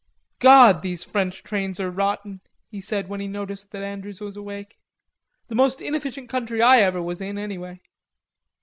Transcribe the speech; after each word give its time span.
"God! 0.39 0.81
These 0.81 1.03
French 1.03 1.43
trains 1.43 1.79
are 1.79 1.91
rotten," 1.91 2.41
he 2.71 2.81
said 2.81 3.07
when 3.07 3.19
he 3.19 3.27
noticed 3.27 3.69
that 3.69 3.83
Andrews 3.83 4.19
was 4.19 4.35
awake. 4.35 4.79
"The 5.47 5.53
most 5.53 5.79
inefficient 5.79 6.27
country 6.27 6.59
I 6.59 6.81
ever 6.81 7.03
was 7.03 7.21
in 7.21 7.37
anyway." 7.37 7.81